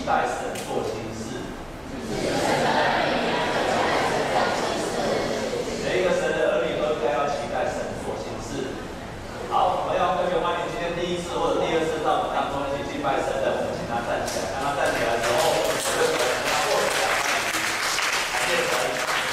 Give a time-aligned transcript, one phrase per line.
[0.00, 1.44] 期待神做新事。
[5.84, 8.80] 每一个神的儿女都应该要期待神做新事。
[9.52, 14.48] 好，我们要特别欢迎今天第一次或者第二次到我们当中一起敬拜神的，我们请他站起来。
[14.56, 15.84] 当他站起来的时候，我就
[16.16, 16.16] 跟
[16.48, 16.96] 他握手，
[18.32, 18.72] 感谢神，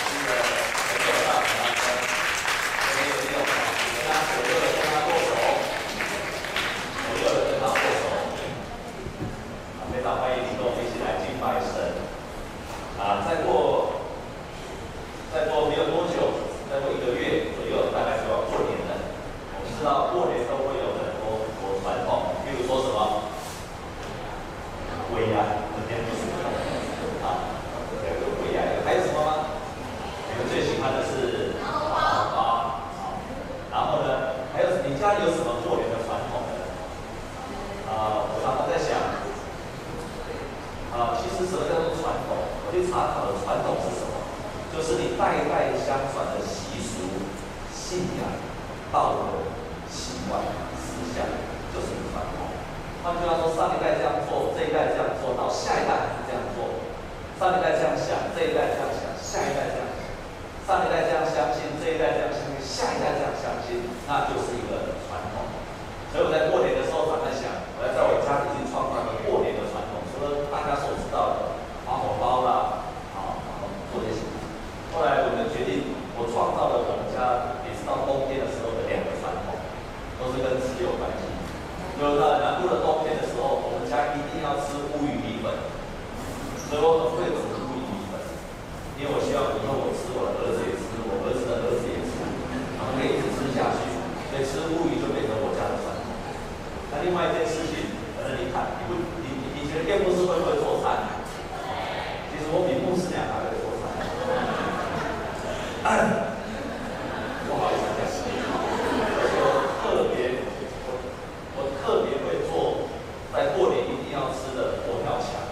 [0.04, 1.88] 新的朋友到我们当中，
[2.91, 3.56] 所以没有跟
[4.04, 5.31] 他左右的跟他握手，
[7.07, 8.04] 左右的跟他握手。
[9.79, 12.04] 啊，非常欢迎你跟我们一起来敬拜神。
[12.98, 14.01] 啊，再过
[15.31, 18.98] 再过没有多久，再过一个月左右，大概就要过年了。
[19.53, 23.29] 我们知道过年都会有很多很多传统，比如说什么，
[25.14, 26.26] 尾牙，今天不是
[27.21, 27.53] 啊，
[28.01, 29.62] 有个尾牙，还有什么吗？
[30.34, 32.02] 你们最喜欢的是拿红包
[32.34, 32.81] 啊，
[33.72, 34.66] 然后呢，还
[35.27, 36.56] 有什么过年的传统呢？
[37.92, 38.95] 啊，我常常在想，
[40.95, 42.39] 啊，其实什么叫做传统？
[42.64, 44.16] 我去查考的传统是什么？
[44.72, 47.28] 就是你代代相传的习俗、
[47.75, 48.39] 信仰、
[48.88, 49.52] 道德、
[49.92, 50.39] 习惯、
[50.80, 51.28] 思想，
[51.75, 52.47] 就是传统。
[53.03, 56.72] 换句话说，上一代这样做，这一代这样做，到下一代还是这样做。
[57.36, 60.08] 上一代这样想，这一代这样想，下一代这样想。
[60.67, 65.47] 上一代这样相信，这一代这样相信，下一代这样相信，那就是一个传统。
[66.12, 67.47] 所以我在过年的时候，常在想，
[67.80, 71.56] 我要在我家里去创造一个过年的传统，除了大家所知道的。
[71.88, 72.84] 发红包啦，
[73.16, 74.19] 啊，然后做这些。
[74.91, 79.56] 后来我们决定，我创造了我们家每次到冬天的时候的两个传统，
[80.19, 81.23] 都是跟吃有关系。
[81.95, 85.47] 就是在南部的冬天的时候，我们家一定要吃乌鱼米粉，
[86.67, 88.19] 所以我很会煮乌鱼米粉，
[89.00, 92.19] 因为我希望以后我吃，我的儿子也吃，我儿子的儿子也吃，
[92.75, 93.88] 然后可以一直吃下去，
[94.28, 96.12] 所以吃乌鱼就变成我家的传统。
[96.91, 97.88] 那另外一件事情，
[98.19, 101.16] 可能你看，你不，你你觉得店牧师会不会做菜？
[102.47, 103.84] 我比牧师娘还会做菜，
[107.44, 107.84] 不好意思，
[109.35, 109.44] 我
[109.84, 110.47] 特别，
[110.88, 110.96] 我
[111.59, 112.88] 我特别会做，
[113.35, 115.44] 在过年一定要吃的佛跳墙。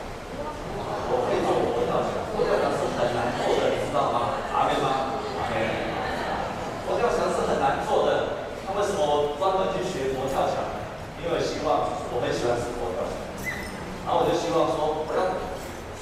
[1.11, 4.39] 我可以做佛跳墙，佛跳墙是很难做的，你知道吗？
[4.55, 5.19] 阿妹吗？
[5.35, 5.91] 阿妹。
[6.87, 10.63] 佛跳墙是很难做的，那为什么我专门去学佛跳墙？
[11.19, 13.19] 因为我希望我很喜欢吃佛跳墙，
[14.07, 15.43] 然后我就希望说我要。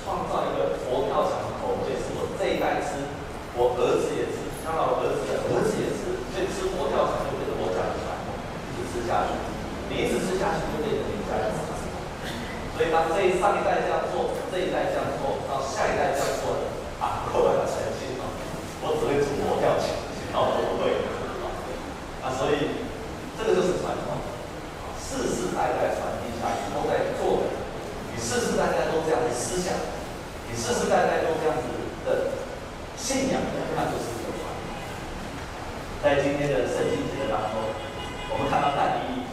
[0.03, 3.07] 创造一个佛跳墙的口味，是我这一代吃，
[3.55, 8.35] 我儿子也吃，将来我儿子的儿子也吃，所以吃佛跳墙就变成我家的传统，
[8.75, 9.39] 一直吃下去，
[9.87, 11.87] 你一直吃下去就变成你家的传统。
[12.75, 16.67] 所以当这一上一代这样做，这一代这样做，到下一代这样做的，
[16.99, 18.27] 啊，后来的成绩啊，
[18.83, 19.87] 我只会煮佛跳墙，
[20.35, 20.99] 然后都不会。
[22.19, 22.83] 啊，所以
[23.39, 24.19] 这个就是传统，
[24.99, 27.63] 世世代代传递下去都在做的。
[28.11, 29.73] 你世世代代都这样的思想，
[30.55, 31.65] 世世代代都这样子
[32.05, 32.31] 的
[32.95, 33.41] 信仰，
[33.75, 34.63] 那就是一个传统。
[36.01, 37.59] 在今天的圣经节当中，
[38.29, 39.27] 我们看到但以理，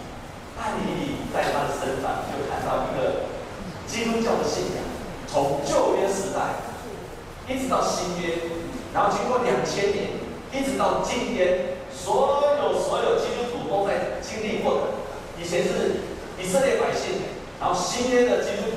[0.56, 3.30] 但以在他的身上就看到一个
[3.86, 4.82] 基督教的信仰，
[5.28, 6.58] 从旧约时代
[7.46, 8.50] 一直到新约，
[8.92, 10.18] 然后经过两千年，
[10.50, 14.80] 一直到今天，所有所有基督徒都在经历过的。
[15.38, 16.02] 以前是
[16.40, 17.38] 以色列百姓。
[17.60, 18.69] 然后新约的基督，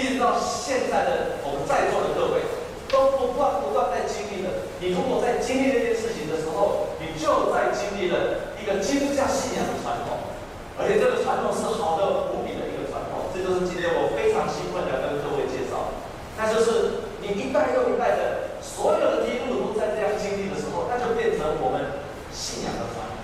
[0.00, 2.40] 一直到现在的我们在座的各位，
[2.88, 4.72] 都不断不断在经历的。
[4.80, 10.32] 你如果在经历这件事情的时候，你就在经历了一个基督教信仰的传统，
[10.80, 13.28] 而且这个传统是好的无比的一个传统。
[13.36, 15.92] 这就是今天我非常兴奋的跟各位介绍。
[16.40, 22.00] 那就是你一代又一代的所有的基督徒在这样经历的时候，那就变成我们
[22.32, 23.20] 信仰的传统。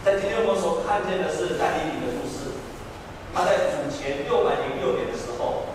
[0.00, 2.23] 在今天我们所看见的是但以理的。
[3.34, 5.74] 他在主前六百零六年的时候，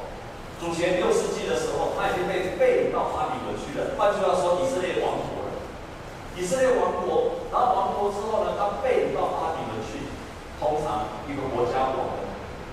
[0.63, 3.99] 主前六世纪的时候，他已经被被掳到巴比伦去了。
[3.99, 5.59] 换句话说，以色列亡国了。
[6.39, 10.07] 以色列亡国，然后亡国之后呢，他被掳到巴比伦去。
[10.55, 12.23] 通常一个国家亡了，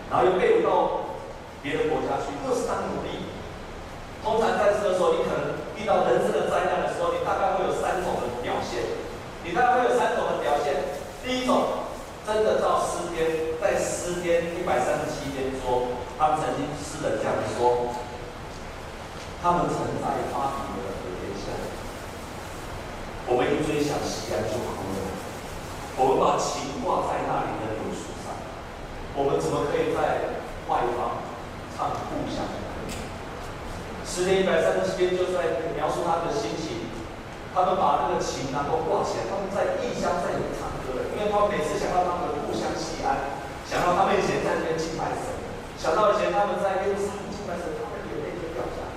[0.06, 1.18] 然后又被掳到
[1.62, 3.26] 别的国家去，各是当奴隶。
[4.22, 9.02] 通常在这个时候，你可能遇到人生的灾难的时候，你大概会有三种的表现。
[9.42, 10.94] 你大概会有三种的表现。
[11.26, 11.85] 第一种。
[12.26, 17.94] 真的照诗篇，在诗篇一百三十七篇说，他们曾经诗人这样说：
[19.40, 21.54] 他们曾在巴比伦的河边下，
[23.30, 25.06] 我们一追想西安就哭了。
[25.94, 28.34] 我们把琴挂在那里的柳树上，
[29.14, 31.22] 我们怎么可以在外方
[31.78, 32.90] 唱故乡的歌？
[34.02, 36.90] 诗篇一百三十七篇就在描述他们的心情。
[37.54, 40.74] 他们把那个琴能够挂起来，他们在异乡在演唱，
[41.16, 45.32] 因为他每次想到他们互相喜爱，想到他们以前在那边敬拜神，
[45.80, 48.92] 想到以前他们在耶路撒冷敬拜时，他们眼泪就掉下来。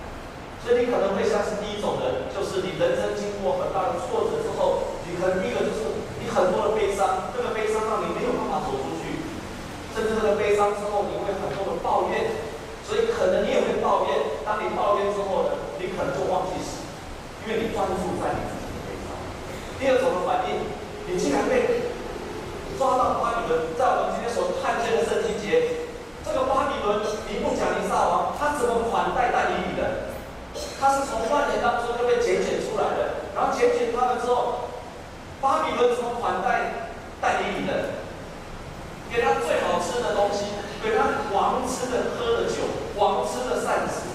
[0.59, 9.23] 所以你可能会像是第一种人，就是你人生经过很大的挫折之后，你可能第一个就是你很多的悲伤，这个悲伤让你没有办法走出去，
[9.95, 12.35] 甚至这个悲伤之后你会很多的抱怨，
[12.83, 14.43] 所以可能你也会抱怨。
[14.43, 16.83] 当你抱怨之后呢，你可能就忘记死，
[17.47, 19.15] 因为你专注在你自己的悲伤。
[19.79, 20.67] 第二种的反应，
[21.07, 21.88] 你竟然被
[22.79, 25.83] 抓到巴比伦，在我们今天所看见的圣经节。
[26.23, 30.15] 这个巴比伦尼布甲尼撒王，他怎么款待但以理的？
[30.79, 34.71] 他是从万人当中就被拣选出来的，然后拣选他们之后，
[35.43, 36.87] 巴比伦怎么款待
[37.19, 37.99] 但以理的？
[39.11, 40.47] 给他最好吃的东西，
[40.79, 41.03] 给他
[41.35, 42.63] 王吃的喝的酒，
[42.95, 44.07] 王吃的膳食，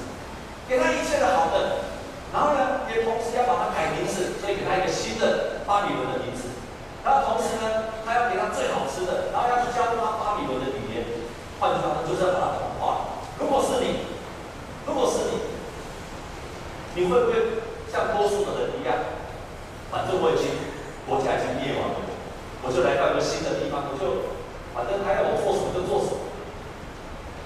[0.64, 1.84] 给他一切的好的，
[2.32, 6.43] 然后呢，也同时要把他改名字，所以给他一个新的巴比伦的名字。
[7.04, 11.04] 那同时呢，他要给他最好吃的，然后要去加入他巴比伦的语言。
[11.60, 13.20] 换句话说，就是要把他同化。
[13.38, 14.08] 如果是你，
[14.84, 15.38] 如果是你，
[16.96, 17.62] 你会不会
[17.92, 18.96] 像多数的人一样？
[19.92, 20.50] 反正我已经
[21.06, 21.96] 国家已经灭亡了，
[22.66, 24.34] 我就来到一个新的地方，我就
[24.74, 26.24] 反正他要我做什么就做什么，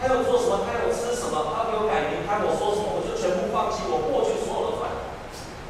[0.01, 5.03] 他要我做什么，他要我吃什么，他给我改名，他要我说什么，我就全部放弃我过去所有的传统，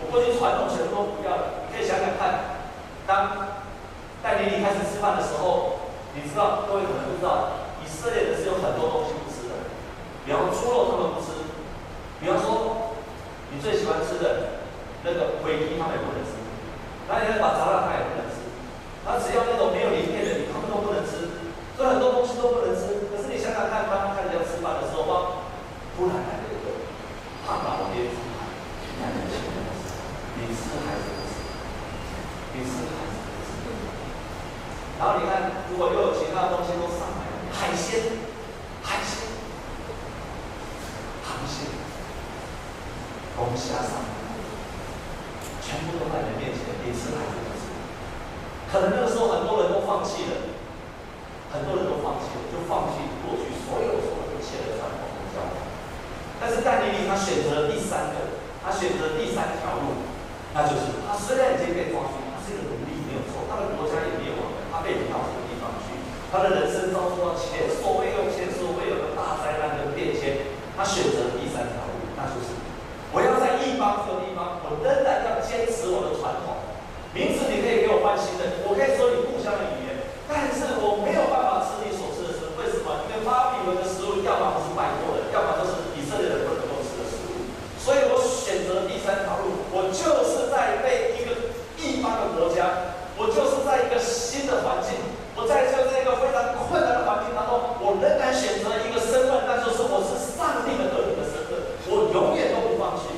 [0.01, 1.67] 我过去传统全部都不要了。
[1.69, 2.65] 你可以想想看，
[3.05, 3.61] 当
[4.23, 7.67] 但以理开始吃饭的时候，你知道，各位可能不知道。
[7.79, 9.65] 以色列人是有很多东西不吃的，
[10.23, 11.41] 比方说猪肉他们不吃，
[12.21, 12.93] 比方说
[13.49, 14.61] 你最喜欢吃的
[15.03, 16.37] 那个灰鸡他们也不能吃，
[17.09, 18.45] 那你要把杂粮他也不能吃，
[19.03, 23.09] 他只要那种没有鳞片的，他们都不能吃，所以很多东西都不能吃。
[23.09, 25.49] 可是你想想看，当看人家吃饭的时候，哇，
[25.97, 26.93] 突然来了一个
[27.49, 28.53] 胖老爹出来，
[29.01, 29.97] 看年轻人吃，
[30.37, 31.33] 你吃还是不吃？
[32.53, 33.65] 你吃还是不吃？
[35.01, 37.27] 然后你看，如果又有其他东西都上来。
[37.51, 38.03] 海鲜、
[38.85, 39.27] 海鲜、
[41.25, 41.67] 螃蟹、
[43.37, 44.15] 龙虾上来，
[45.61, 47.67] 全部都在你面前，你吃还是不吃？
[48.69, 50.53] 可能那个时候很多人都放弃了，
[51.49, 55.41] 很多人都放弃了，就放弃过去所有所有一切的传统的教。
[56.37, 60.05] 但是戴丽丽她选择了第三个，她选择第三条路，
[60.53, 65.97] 那就是她虽然已经被抓住，她是一个奴隶没有错，她的国家也灭亡了，她被领到这个地方去。
[66.29, 72.53] 她的人生遭受到前所未有、前所未有的大灾难跟变迁，他选择了第三条路，那就是
[73.11, 76.69] 我要在异邦这个地方，我仍然要坚持我的传统。
[77.17, 82.55] 名字你可以给我换新的，我可以说你故乡的语言，但是我没有办法吃你所吃的食物。
[82.61, 83.09] 为什么？
[83.09, 87.49] 因为巴比伦的食物要么不是拜过的，要么就是以色列人不能够吃的食物。
[87.81, 91.51] 所以我选择第三条路，我就是在被一个
[91.81, 95.01] 异邦的国家，我就是在一个新的环境。
[95.33, 103.09] 我在这这个非常困难的环境当中，我仍然选择一个身份，那就是我是上帝的儿女的身份，我永远都不放弃。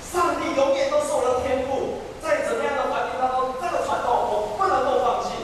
[0.00, 5.34] 上帝永远都是我的天赋，在怎么样的环境当中，这个传统我不能够放弃。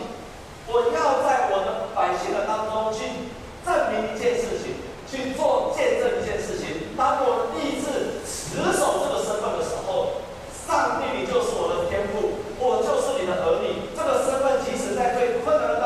[0.71, 3.31] 我要在我的百姓的当中去
[3.65, 4.75] 证明一件事情，
[5.09, 6.95] 去做见证一件事情。
[6.97, 10.23] 当我立志持守这个身份的时候，
[10.67, 13.91] 上帝，你就是我的天赋，我就是你的儿女。
[13.97, 15.81] 这个身份即使在最困难的。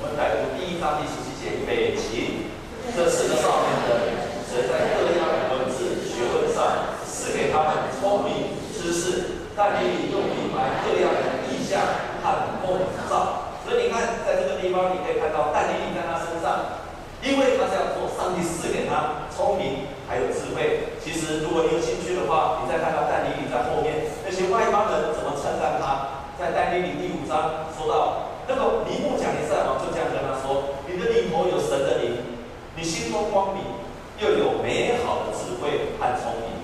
[0.00, 2.48] 我们来读第一章第十七节，北极。
[2.96, 4.16] 这四个少年的人
[4.48, 9.52] 在各样的文字、学问上赐给他们聪明、知识。
[9.52, 11.84] 但你你又明白各样的意象
[12.24, 12.80] 和梦
[13.12, 13.52] 兆。
[13.60, 16.80] 所以你看，在这个地方你可以看到戴丽丽在他身上，
[17.20, 20.96] 因为他要做上帝赐给他聪明还有智慧。
[21.04, 24.08] 其实如果你有兴趣的话，你再看到戴丽丽在后面。
[24.24, 26.24] 那些外邦人怎么称赞他？
[26.40, 28.29] 在戴丽丽第五章说到。
[28.50, 32.18] 那个尼布甲尼撒王就这样跟他说：“你的里头有神的灵，
[32.74, 33.62] 你心中光明，
[34.18, 36.58] 又有美好的智慧和聪明，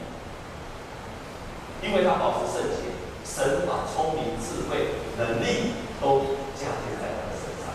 [1.87, 2.91] 因为他保持圣洁，
[3.23, 7.71] 神把聪明、智慧、能力都加添在他的身上，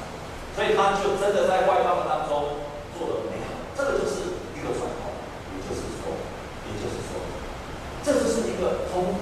[0.60, 2.68] 所以他就真的在外邦当中
[3.00, 3.63] 做了美好。
[3.80, 5.15] 这个就是一个传统，
[5.56, 6.12] 也就是说，
[6.68, 7.15] 也就是说，
[8.03, 9.15] 这就是一个从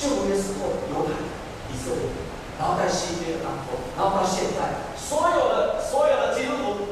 [0.00, 1.12] 旧约时候犹太
[1.68, 2.08] 以色列。”
[2.60, 6.89] 然后在西街的当中然后到现在所有的所有的基督徒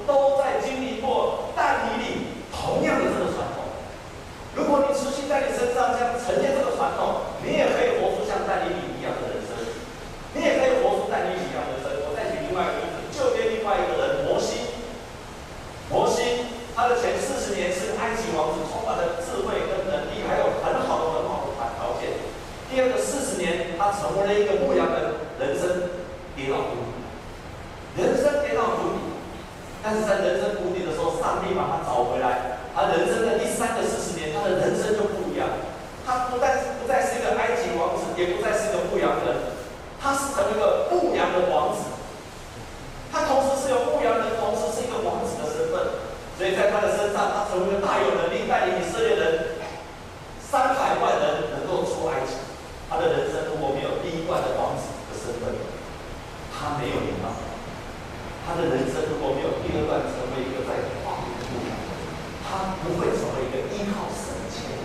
[62.48, 64.80] 他不会成为一个依靠神的青年。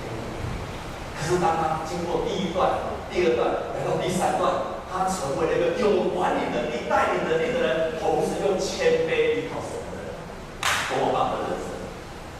[1.16, 10.12] 可是当他经过第一段、第二段，来到第三段，他成为了一个有管理能力、带领能力的人，同时又谦卑依靠神的人，
[10.92, 11.72] 多么棒的人生！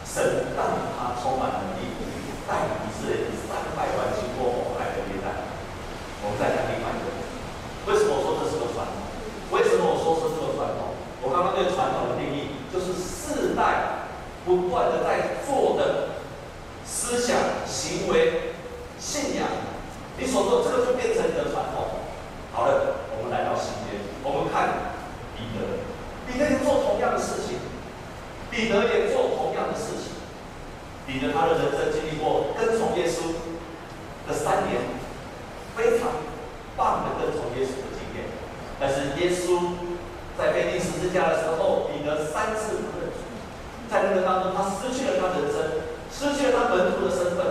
[0.04, 1.88] 神让他充满能力，
[2.46, 2.73] 带领。
[14.44, 16.10] 不断的在做的
[16.84, 18.52] 思想、行为、
[19.00, 19.48] 信仰，
[20.18, 22.04] 你所做这个就变成你的传统。
[22.52, 24.92] 好了，我们来到新约，我们看
[25.34, 25.80] 彼得，
[26.28, 27.56] 彼得也做同样的事情，
[28.50, 30.12] 彼得也做同样的事情。
[31.06, 33.32] 彼得他的人生经历过跟从耶稣
[34.28, 34.80] 的三年，
[35.74, 36.08] 非常
[36.76, 38.28] 棒的跟从耶稣的经验。
[38.78, 39.72] 但是耶稣
[40.36, 41.53] 在被钉十字架的时候。
[43.94, 45.54] 在那个当中他失去了他人生
[46.10, 47.43] 失去了他本土的身份。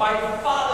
[0.00, 0.69] by father.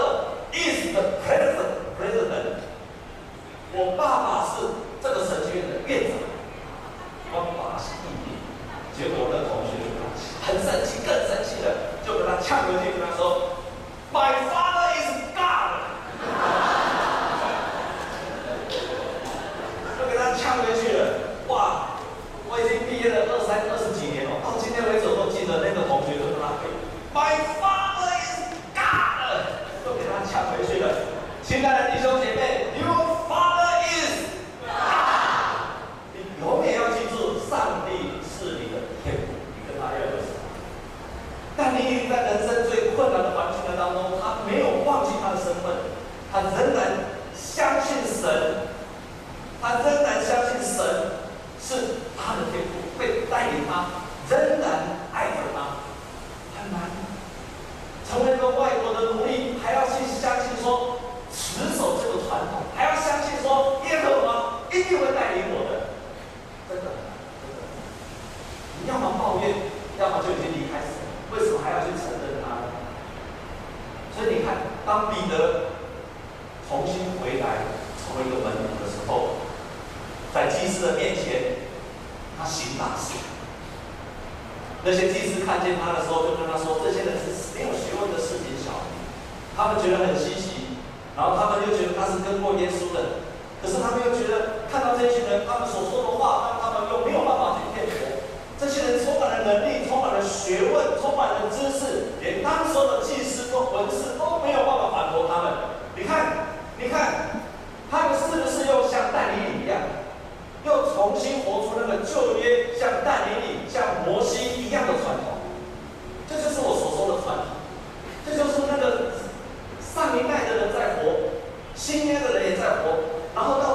[123.39, 123.66] Oh,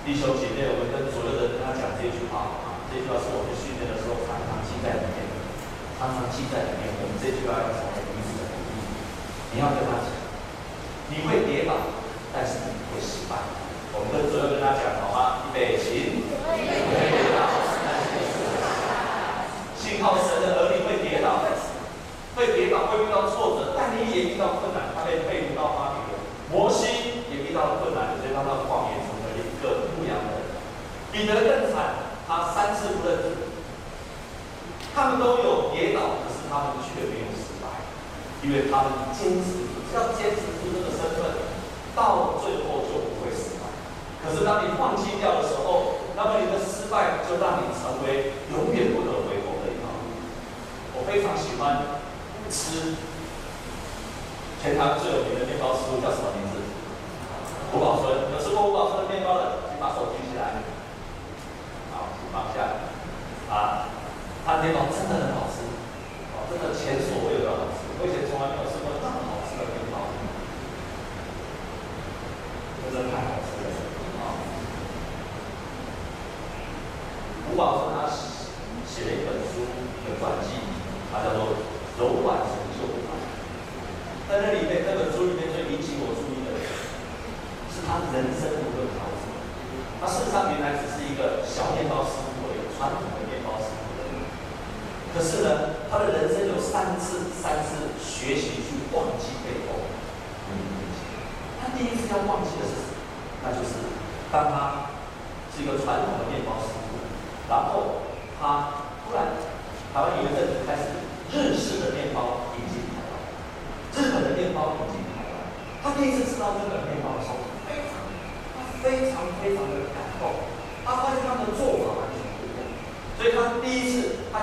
[0.00, 5.36] 弟兄姐妹，我们跟左右的跟他讲这句话啊，这句话是我们训练的时候常常记在里面的，
[6.00, 6.88] 常常记在里面。
[7.04, 8.80] 我们这句话要成为彼此的鼓励。
[9.52, 10.08] 你要跟他讲，
[11.12, 11.76] 你会跌倒，
[12.32, 13.36] 但是你不会失败。
[13.92, 15.44] 我们跟左右跟他讲，好吗？
[15.44, 16.09] 预备，起。
[31.20, 33.52] 比得更惨，他三次不认主。
[34.96, 37.84] 他们都有跌倒，可是他们却没有失败，
[38.40, 41.44] 因为他们坚持，要坚持住这个身份，
[41.94, 43.68] 到最后就不会失败。
[44.24, 50.16] 可是当你放弃掉的时候，那么你的失败就让你成为永远不得回头的一条路。
[50.96, 52.00] 我非常喜欢
[52.48, 52.96] 吃
[54.64, 56.64] 全台最有名的面包师傅叫什么名字？
[57.76, 60.64] 吴宝春，有吃过吴宝春的面包的，请把手举起来。
[64.62, 65.39] 你倒真的。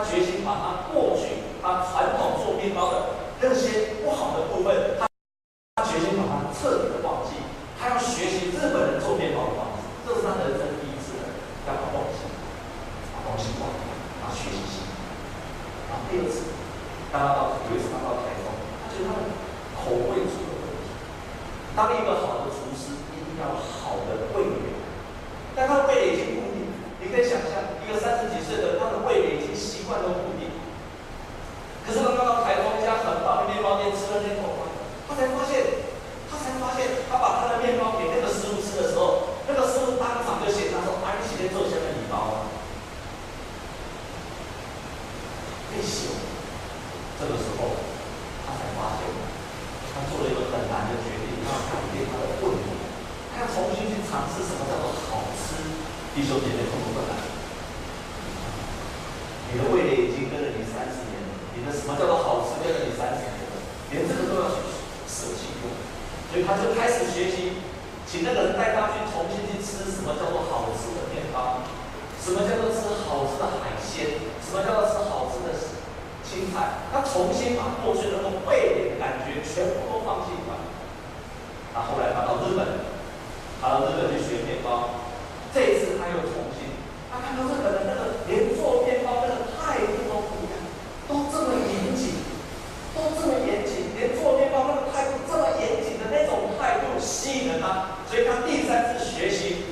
[0.09, 1.96] 决心把它过去，它。
[62.57, 63.37] 叫做好吃跟了你三十年，
[63.91, 64.49] 连这个都要
[65.05, 65.69] 舍弃过，
[66.31, 67.61] 所以他就开始学习，
[68.09, 71.61] 请那个人带他去重新去吃什么叫做好吃的面包，
[72.17, 75.53] 什么叫做吃好吃的海鲜，什么叫做吃好吃的
[76.25, 80.55] 青菜，他重新把过去那个味蕾的感觉全部都放弃掉。
[81.73, 82.89] 他后来他到日本，
[83.61, 85.05] 他到日本去学面包，
[85.53, 86.73] 这一次他又重新，
[87.07, 90.57] 他看到日本的那个连做面包那个态度都不一样，
[91.07, 92.17] 都这么严谨，
[92.97, 99.69] 都这么严谨，连做面包那个态度这么严谨的那种态度吸引了他，所以他第三次学习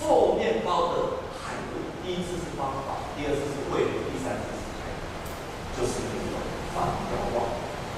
[0.00, 6.40] 做面包的态度，第一次是方法，第二次是味蕾，第三次是态度，就是那种
[6.72, 7.44] 放掉忘，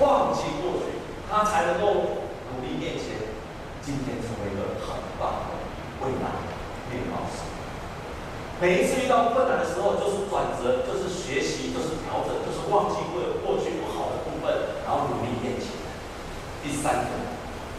[0.02, 0.98] 忘记过去，
[1.36, 3.28] 他才能够努力面前。
[3.84, 5.60] 今天成为一个很棒的
[6.00, 6.32] 未来
[6.88, 7.44] 面包师。
[8.56, 15.76] 每一次遇到困难的时候，就是转折，就是学习，就是调整，就是忘记过过去不好的部分，然后努力面前。
[16.64, 17.12] 第三个，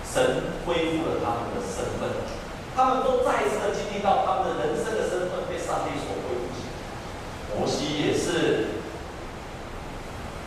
[0.06, 2.14] 神恢复了他们的身份，
[2.78, 6.70] 他们都再一次的经历到他们的人生的身份被上帝所恢复起。
[7.58, 8.86] 摩西也是，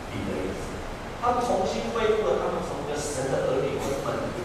[0.07, 0.79] 彼得也是，
[1.21, 2.60] 他们重新恢复了他们
[3.39, 4.41] 从一个神的儿女和门徒。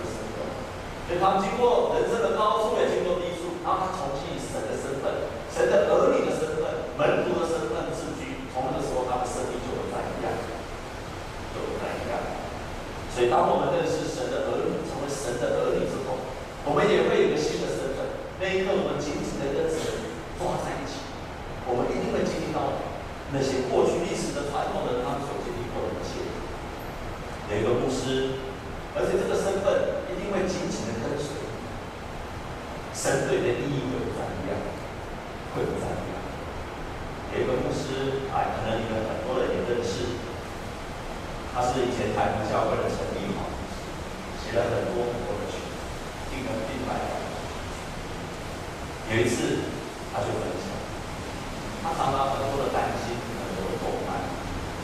[1.06, 8.42] 所以他们经过人生的高处，也经过低处，然后他重新以神的身份、神的儿女的身份、门徒的身份自居。
[8.50, 10.34] 从那个时候，他的生命就不再一样，
[11.54, 12.18] 就不再一样。
[13.14, 16.18] 所以，当我们认识神的儿女，成为神的儿女之后，
[16.66, 18.18] 我们也会有一个新的身份。
[18.42, 19.78] 那一刻，我们紧紧的跟神
[20.42, 21.06] 挂在一起，
[21.70, 22.82] 我们一定会经历到
[23.30, 26.18] 那些过去历史的传统的他们所经历过的一切。
[27.46, 28.42] 有一个牧师，
[28.98, 30.02] 而且这个身份。
[30.26, 31.38] 因为紧紧的跟随，
[32.90, 34.58] 神对的意义会不一样，
[35.54, 35.86] 会不一样。
[37.30, 40.18] 有一个牧师，哎，可能你们很多人也认识，
[41.54, 43.46] 他是以前台湾教会的陈立豪，
[44.42, 45.62] 写了很多很多的曲，
[46.26, 47.22] 听了一百多。
[49.16, 49.64] 有一次，
[50.12, 50.76] 他就分享，
[51.80, 54.12] 他常常很多的担心，很多的痛苦，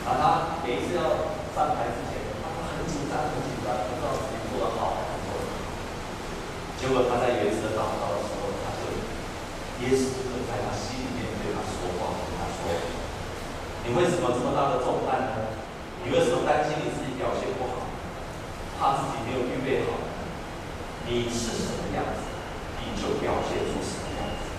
[0.01, 5.05] 然后他每一次要上台之前，他都很紧张，很紧张，不知道自己做得好。
[6.81, 8.89] 结果他在有一次祷告的时候，他就
[9.85, 12.73] 耶稣就在他心里面对他说话，跟他说
[13.85, 15.61] ：“你为什么这么大的重担呢？
[16.01, 17.85] 你为什么担心你自己表现不好，
[18.81, 20.01] 怕自己没有预备好？
[21.05, 22.33] 你是什么样子，
[22.81, 24.51] 你就表现出什么样子；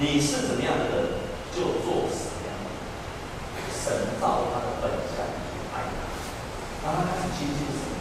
[0.00, 0.96] 你是怎么样的人，
[1.52, 2.72] 就做什么样的。
[3.68, 6.00] 神造他的本相去爱他，
[6.80, 7.92] 当他开始亲近神，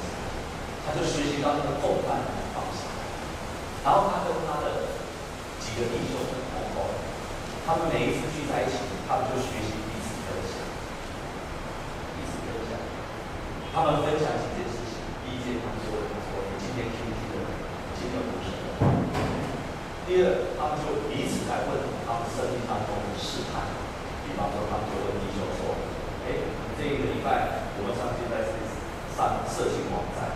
[0.88, 2.24] 他就学习到那个重担。”
[3.88, 4.92] 然后他跟他的
[5.64, 6.92] 几个弟兄同工，
[7.64, 10.60] 他们每一次聚在一起，他们就学习彼此分享，
[12.12, 12.76] 彼此分享。
[13.72, 17.48] 他们分享几件事情，第一件他们就问他说：“你今天听听的，
[17.96, 18.76] 今天不是的。”
[20.60, 23.68] 他们就彼此来问他们生命当中的试探，
[24.26, 25.78] 比方说他们就问弟兄说
[26.28, 28.48] ：“哎，这一个礼拜我们上去在
[29.16, 30.36] 上色情网站，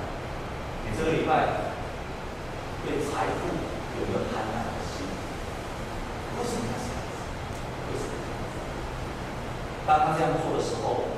[0.85, 1.71] 你这个礼拜？”
[2.81, 7.21] 对财富有一个贪婪的心，为什么这样子？
[7.85, 8.17] 为什么？
[9.85, 11.13] 当他这样做的时候，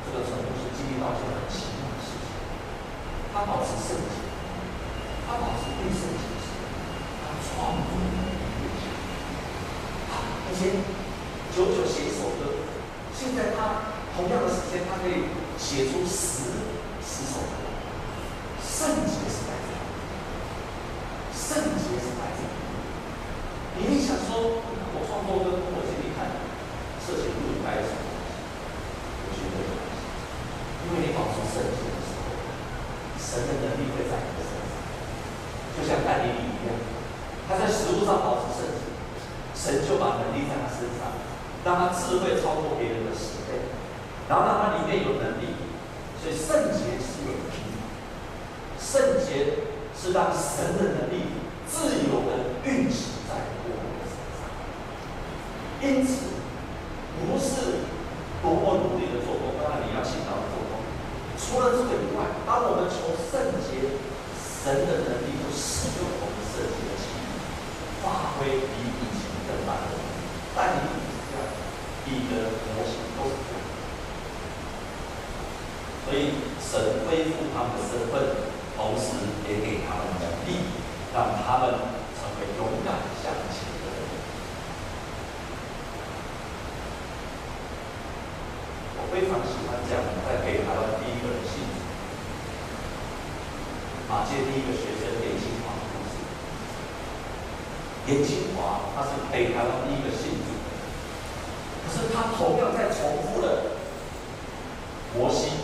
[0.00, 2.32] 这个程度是经历到一件很奇妙的事情。
[3.36, 4.16] 他保持圣洁，
[5.28, 6.40] 他保持对圣洁的
[7.20, 8.88] 他创作能力越强。
[10.08, 10.80] 他以前
[11.52, 12.64] 久久写一首歌，
[13.12, 15.28] 现在他同样的时间，他可以
[15.60, 16.64] 写出十
[17.04, 17.60] 十首歌。
[18.64, 19.76] 圣洁是在这。
[21.48, 23.88] 圣洁是来自你。
[23.88, 24.60] 你想说，
[24.92, 26.28] 我创作跟我心里看
[27.00, 28.36] 色情不应该是什么东西？
[29.24, 30.04] 我觉得有关系，
[30.84, 32.36] 因为你保持圣洁的时候，
[33.16, 34.76] 神的能力会在你的身上，
[35.72, 36.76] 就像但以理一样，
[37.48, 38.84] 他在食物上保持圣洁，
[39.56, 41.18] 神就把能力在他身上，
[41.66, 43.74] 让他智慧超过别人的十倍，
[44.30, 45.58] 然后让他里面有能力。
[46.22, 47.74] 所以圣洁是有能力，
[48.78, 49.66] 圣洁
[49.98, 51.34] 是让神的能力。
[51.68, 54.48] 自由的运行在我们的身上，
[55.84, 56.40] 因此
[57.20, 57.84] 不是
[58.40, 60.80] 多么努力的做工，当然你要勤劳的做工。
[61.36, 64.00] 除了这个以外，当我们求圣洁，
[64.40, 67.36] 神的能力就使用我们圣洁的器皿，
[68.00, 70.24] 发挥比以前更大的能力。
[70.56, 71.44] 但你也是这样，
[72.08, 73.60] 彼得、摩西都是这样。
[76.08, 80.88] 所以神恢复他们的身份，同时也给他们能力。
[81.10, 83.98] 让他们成为勇敢向前的人。
[89.00, 89.96] 我非常喜欢讲
[90.28, 91.80] 在北台湾第一个人信主，
[94.06, 96.20] 马偕第一个学生颜清华的故事。
[98.12, 100.60] 颜清华他是北台湾第一个信主，
[101.88, 103.80] 可是他同样在重复了
[105.16, 105.57] 摩西、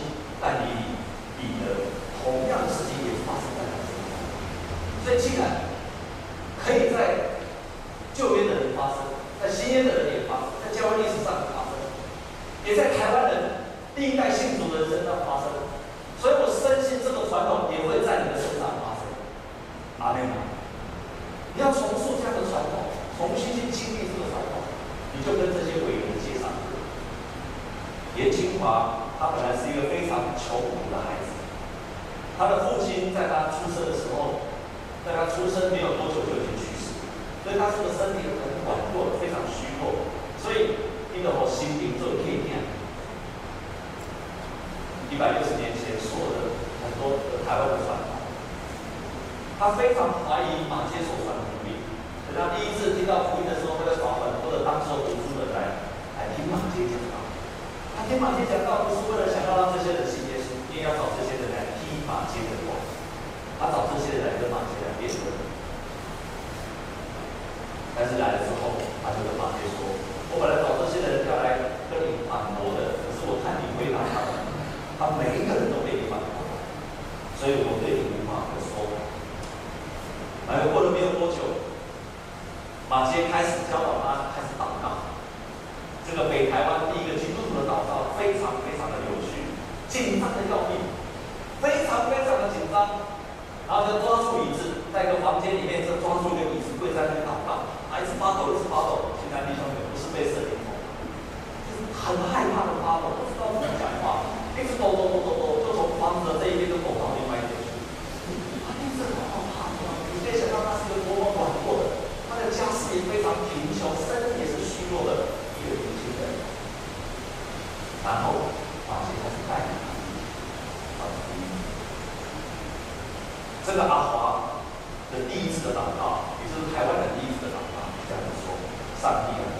[123.65, 124.61] 这个阿华
[125.09, 128.53] 的第一次的祷告，也就是台湾的第一次的祷告，这样子说：
[129.01, 129.57] 上帝啊，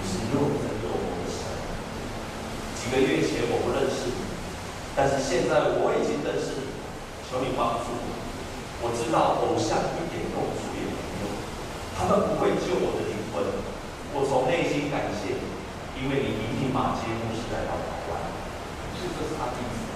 [0.00, 1.44] 你是又真又活的神。
[2.80, 4.24] 几个月前我不认识你，
[4.96, 6.72] 但是现在我已经认识你，
[7.28, 8.08] 求你帮助我。
[8.80, 11.28] 我知道偶像一点用处也没有，
[11.92, 13.44] 他们不会救我的灵魂。
[14.16, 15.44] 我从内心感谢你，
[16.00, 18.16] 因为你聆听马偕牧师来到台湾，
[18.96, 19.91] 所以这是他第一次。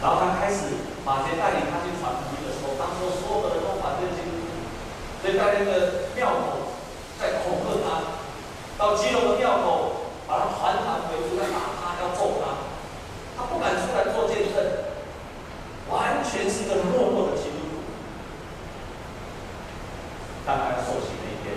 [0.00, 4.48] 然后他开始马杰带领他去传福音的时候，当时所有的人都反对基督徒，
[5.20, 6.72] 所以在那个庙口
[7.20, 8.16] 在恐吓他，
[8.80, 12.64] 到基隆的庙口把他团团围住，要打他，要揍他，
[13.36, 14.56] 他不敢出来做见证，
[15.92, 17.84] 完全是一个懦弱的基督徒。
[20.48, 21.52] 当他受洗那一天，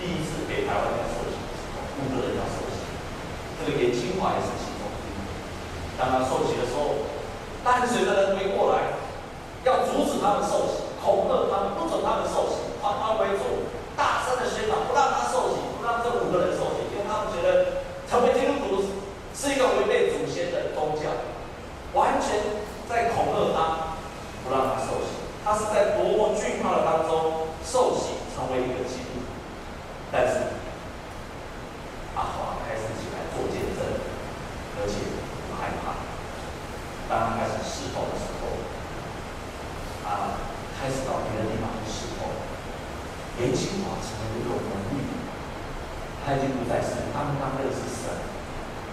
[0.00, 2.80] 第一次给台湾人受洗的时候，五个人要受洗，
[3.60, 4.88] 这个严清华也是其中。
[6.00, 6.56] 当他受洗
[7.64, 8.98] 的时候，伴随的人没过来，
[9.64, 18.82] 要阻止他们受洗，恐吓他们，不准他们受洗，团团围住，大声的宣导，不让他受洗，不让这五个人受洗，因为他们觉得成为基督徒
[19.34, 21.10] 是一个违背祖先的宗教，
[21.94, 23.96] 完全在恐吓他，
[24.44, 25.22] 不让他受洗。
[25.44, 27.48] 他是在多么惧怕的当中。
[27.62, 29.30] 受洗成为一个基督徒，
[30.10, 30.34] 但是
[32.18, 33.86] 阿华开始起来做见证，
[34.82, 34.98] 而且
[35.46, 36.02] 不害怕。
[37.08, 38.50] 当他开始侍奉的时候，
[40.02, 40.42] 啊，
[40.74, 42.26] 开始到别的地方去侍奉。
[43.38, 44.66] 颜清华成为一个文
[44.98, 45.06] 艺，
[46.26, 48.10] 他已经不再是刚刚认识神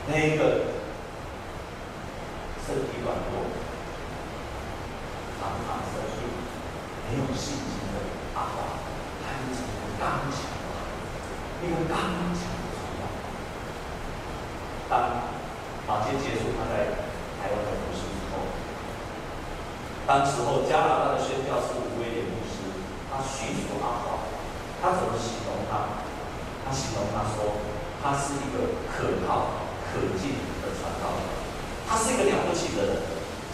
[0.05, 0.77] 那一个
[2.69, 3.49] 身体软弱、
[5.41, 6.29] 常常生病、
[7.09, 7.97] 没有信心的。
[8.35, 8.79] 阿华，
[9.19, 10.71] 他已经成为刚强的，
[11.59, 11.99] 一个刚
[12.31, 13.03] 强的传道。
[14.87, 15.27] 当
[15.85, 16.95] 马偕结束他在
[17.35, 18.47] 台湾的服事之后，
[20.07, 22.63] 当时候加拿大的宣教士吴威廉牧师，
[23.11, 24.27] 他寻求阿华，
[24.83, 26.03] 他怎么形容他？
[26.67, 27.63] 他形容他说，
[28.03, 31.23] 他是一个可靠、可敬的传道人，
[31.87, 32.91] 他是一个了不起的人，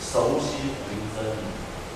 [0.02, 1.46] 熟悉福音真理，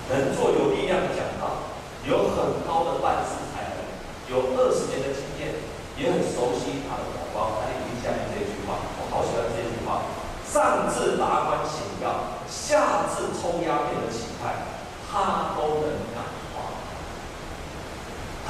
[0.08, 1.66] 能做有力量的讲道。
[2.08, 3.84] 有很高的办事才能，
[4.32, 5.60] 有二十年的经验，
[6.00, 7.60] 也很熟悉他的同胞。
[7.60, 10.08] 他一定下面这句话，我好喜欢这句话：
[10.48, 14.64] 上至达官显要，下至抽鸦片的乞丐，
[15.12, 16.24] 他都能感
[16.56, 16.72] 化。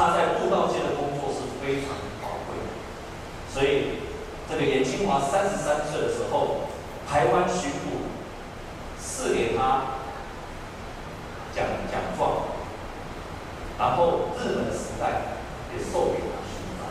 [0.01, 2.73] 他在布道界的工作是非常宝贵的。
[3.53, 4.01] 所以，
[4.49, 6.71] 这个严清华三十三岁的时候，
[7.07, 8.09] 台湾巡抚
[8.99, 10.01] 赐给他
[11.55, 12.49] 奖奖状，
[13.79, 15.37] 然后日本时代
[15.77, 16.89] 也授予他勋章。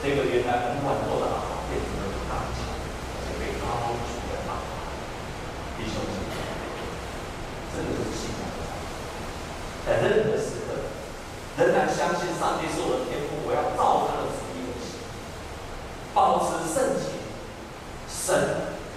[0.00, 4.62] 这个原来很晚做的啊阿爸变成了大强，而且被高举的阿爸，
[5.76, 6.38] 弟兄姊妹，
[7.74, 8.62] 这个就是信仰的
[9.84, 10.86] 在任何时刻，
[11.56, 15.00] 仍然相信上帝是我的天父，我要照他的旨意而行，
[16.12, 17.16] 保持圣洁。
[18.08, 18.32] 神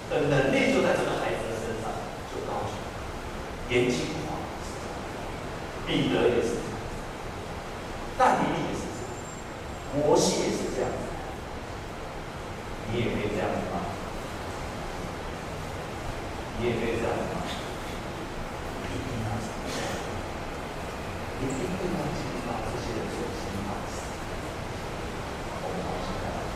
[0.08, 1.92] 的能力就在这个孩子的身上，
[2.32, 3.04] 就高举他，
[3.68, 4.96] 严谨化是这样，
[5.84, 6.80] 彼得也是这样，
[8.16, 9.12] 但以理也是这样，
[9.92, 11.12] 摩西也是这样子，
[12.88, 13.84] 你也可以这样子吗？
[16.56, 17.44] 你也可以这样子吗？
[18.88, 19.52] 一定要这样，
[21.36, 24.08] 一定要记住把这些人所行的事，
[25.52, 26.48] 我们好好看。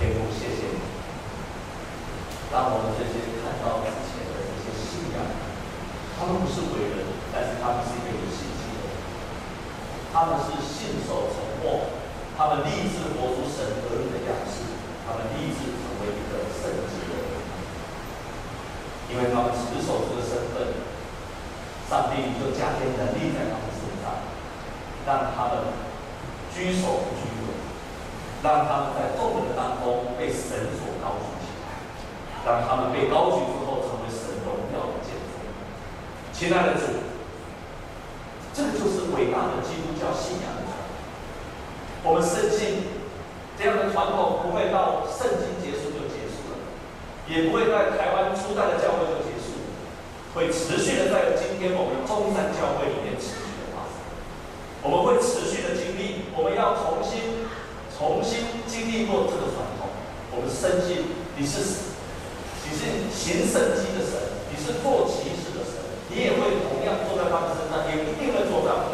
[0.00, 0.80] 天父，谢谢你，
[2.48, 5.20] 让我们这些看到之前的这些信仰，
[6.16, 8.96] 他们不是伟人，但是他们是一个有信心的人，
[10.08, 11.92] 他们是信守承诺，
[12.40, 14.64] 他们立志活出神儿女的样式，
[15.04, 17.44] 他们立志成为一个圣洁的人，
[19.12, 20.80] 因为他们持守这个身份，
[21.92, 24.24] 上帝就加添能力在他们身上，
[25.04, 25.76] 让他们
[26.60, 27.56] 居首不居尾。
[28.44, 31.72] 让他们在众人当中被神所高举起来，
[32.44, 35.32] 让他们被高举之后成为神荣耀的见证。
[36.32, 37.00] 亲爱的主，
[38.52, 40.92] 这个就是伟大的基督教信仰的传统。
[42.04, 42.84] 我们深信
[43.56, 46.60] 这样的传统不会到圣经结束就结束了，
[47.28, 49.64] 也不会在台湾初代的教会就结束，
[50.32, 54.00] 会持续的在今天我们中山教会里面持续的发生。
[54.80, 55.76] 我们会持续的，
[56.40, 57.44] 我们要重新。
[58.00, 59.84] 重新经历过这个传统，
[60.32, 61.04] 我们深信
[61.36, 61.92] 你是，
[62.64, 64.16] 你是行神迹的神，
[64.48, 68.88] 你是做奇事的神，你也会同样坐在他们身上，也一定会做到